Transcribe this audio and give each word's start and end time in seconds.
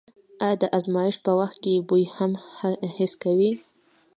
آیا 0.43 0.55
د 0.61 0.63
ازمایښت 0.77 1.19
په 1.25 1.31
وخت 1.39 1.57
کې 1.63 1.85
بوی 1.87 2.03
هم 2.15 2.31
حس 2.95 3.13
کوئ؟ 3.23 3.51